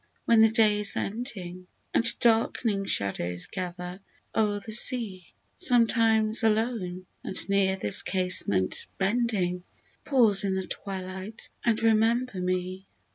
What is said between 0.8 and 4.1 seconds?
ending, And dark'ning shadows gather